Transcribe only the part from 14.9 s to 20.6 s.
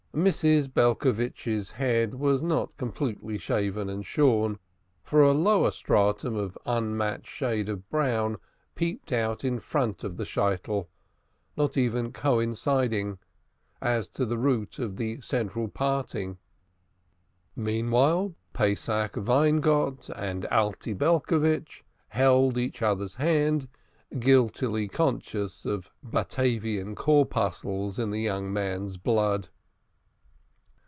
the central parting. Meantime Pesach Weingott and